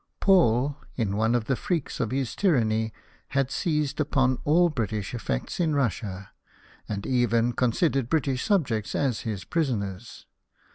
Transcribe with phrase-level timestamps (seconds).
[0.19, 2.91] Paul, in one of the freaks of his tyranny,
[3.37, 6.31] had seized upon all the British efi:ects in Russia,
[6.89, 10.25] and even considered British subjects as his prisoners.